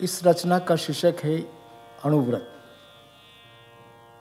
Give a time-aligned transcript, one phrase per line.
[0.00, 1.38] इस रचना का शीर्षक है
[2.04, 2.42] अणुव्रत।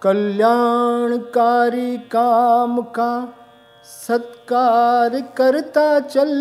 [0.01, 3.25] कल्याणकारी काम का
[3.85, 6.32] सत्कार करता चल।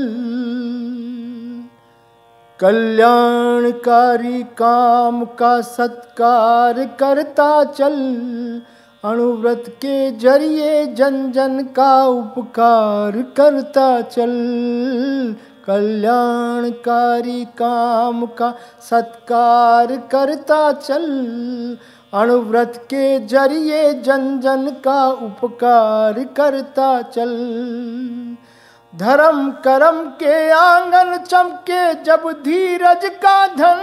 [2.61, 7.97] कल्याणकारी काम का सत्कार करता चल।
[9.05, 14.33] अणुव्रत के ज़रिए जन जन का उपकार करता चल।
[15.67, 18.51] कल्याणकारी काम का
[18.91, 21.05] सत्कार करता चल।
[22.13, 27.35] अणुव्रत के ज़रिए जन जन का उपकार करता चल।
[28.97, 33.81] धर्म कर्म के आँगन चमके जब धीरज का धन।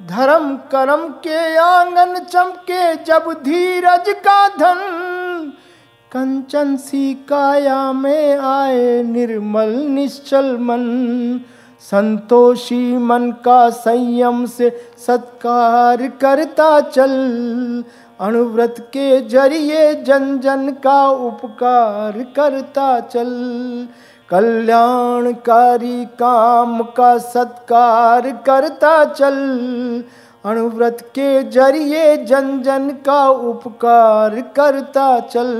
[0.00, 4.78] धर्म कर्म के आँगन चमके जब धीरज का धन।
[6.12, 10.80] कंचन सी काया में आए निर्मल निश्चल मन।
[11.80, 14.70] संतोषी मन का संयम से
[15.06, 17.12] सत्कार करता चल।
[18.20, 23.30] अणुव्रत के ज़रिए जन जन का उपकार करता चल।
[24.28, 29.38] कल्याणकारी काम का सत्कार करता चल।
[30.44, 35.50] अणुव्रत के ज़रिए जन जन का उपकार करता चल।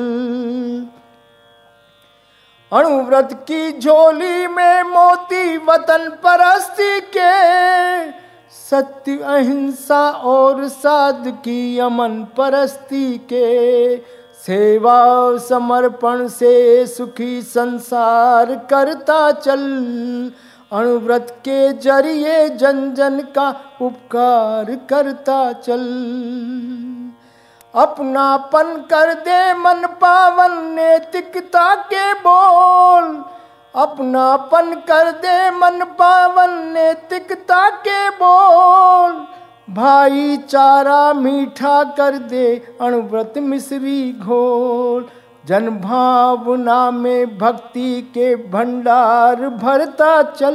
[2.73, 8.07] अणुव्रत की झोली में मोती वतन परस्ती के,
[8.51, 13.97] सत्य, अहिंसा और साध की अमन परस्ती के।
[14.47, 19.61] सेवा समर्पण से सुखी संसार करता चल।
[20.73, 23.49] अणुव्रत के ज़रिए जन जन का
[23.83, 25.83] उपकार करता चल।
[27.75, 33.25] अपनापन कर दे मन पावन नैतिकता के बोल।
[33.75, 39.13] अपनापन कर दे मन पावन नैतिकता के बोल।
[39.75, 45.09] भाईचारा मीठा कर दे अणुव्रत मिश्री घोल।
[45.47, 50.55] जन भावना में भक्ति के भंडार भरता चल,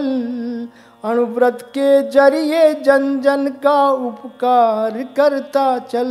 [1.05, 6.07] अणुव्रत के ज़रिए जन जन का उपकार करता चल।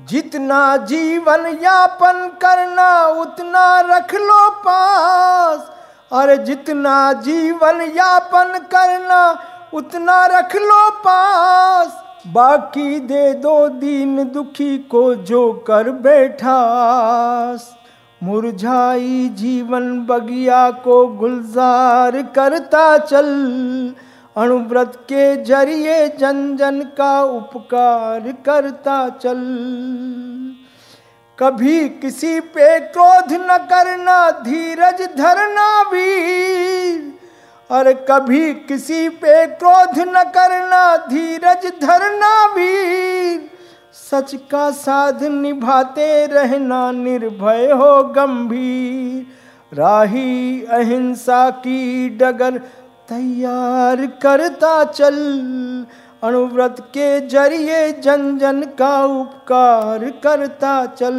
[0.00, 5.72] जितना जीवन यापन करना, उतना रख लो पास।
[6.12, 9.42] और जितना जीवन यापन करना,
[9.74, 16.58] उतना रख लो पास। बाकी दे दो दीन दुखी को जो कर बैठा।
[18.22, 23.26] मुरझाई जीवन बगिया को गुलजार करता चल।
[24.36, 29.38] अणुव्रत के ज़रिए जन जन का उपकार करता चल।
[31.38, 37.17] कभी किसी पे क्रोध न करना, धीरज धरना वीर
[37.70, 43.50] और कभी किसी पे क्रोध न करना, धीरज धरना वीर
[43.92, 49.26] सच का साध निभाते रहना, निर्भय हो गंभीर।
[49.72, 52.58] राही अहिंसा की डगर
[53.08, 55.16] तैयार करता चल।
[56.22, 61.18] अणुव्रत के ज़रिए जन जन का उपकार करता चल।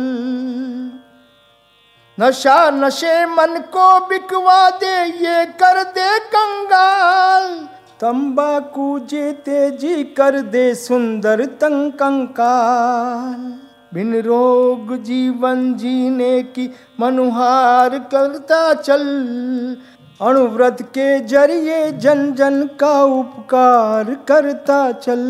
[2.22, 7.48] नशा नशे मन को बिकवा दे, ये कर दे कंगाल।
[8.00, 13.60] तंबाकू जे तेज़ी कर दे, सुंदर तंग कंकाल।
[13.94, 19.08] बिन रोग जीवन जीने की मनुहार करता चल।
[20.22, 25.24] अणुव्रत के ज़रिए जन जन का उपकार करता चल।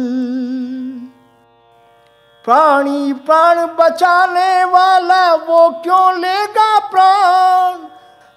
[2.46, 7.78] प्राणी प्राण बचाने वाला वो क्यों लेगा प्राण?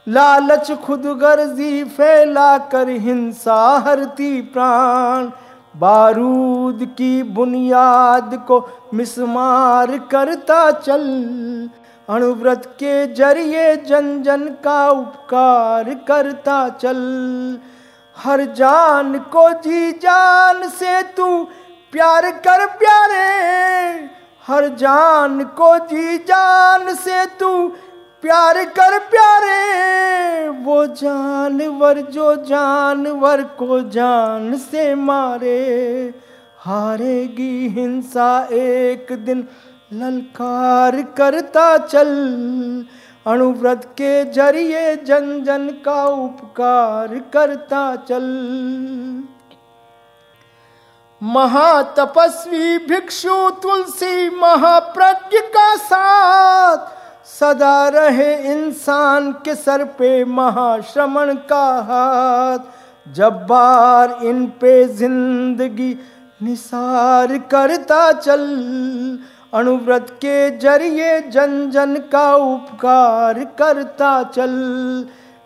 [0.08, 5.30] लालच खुद गर्जी फैला कर हिंसा हरती प्राण।
[5.76, 11.06] बारूद की बुनियाद को मिसमार करता चल।
[12.08, 17.00] अणुव्रत के ज़रिए जन जन का उपकार करता चल।
[18.16, 21.46] हर जान को जी जान से तू
[21.92, 23.11] प्यार कर प्यारे
[24.46, 27.68] हर जान को जी जान से तू
[28.22, 35.58] प्यार कर प्यारे, वो जानवर जो जानवर को जान से मारे।
[36.58, 39.46] हारेगी हिंसा एक दिन,
[39.92, 42.12] ललकार करता चल।
[43.26, 48.24] अणुव्रत के ज़रिए जन जन का उपकार करता चल।
[51.22, 56.86] महातपस्वी भिक्षु तुलसी महाप्रज्ञ का साथ।
[57.28, 65.94] सदा रहे इंसान के सर पे महाश्रमण का हाथ। जब बार इन पे ज़िंदगी
[66.42, 68.42] निसार करता चल,
[69.54, 74.50] अणुव्रत के ज़रिए जन जन का उपकार करता चल।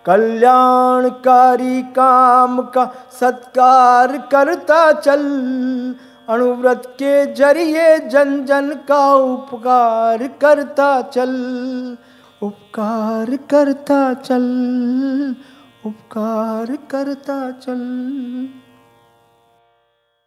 [0.07, 2.85] कल्याणकारी काम का
[3.21, 5.25] सत्कार करता चल,
[6.29, 11.35] अणुव्रत के ज़रिए जन जन का उपकार करता चल,
[12.43, 14.47] उपकार करता चल,
[15.85, 17.83] उपकार करता चल।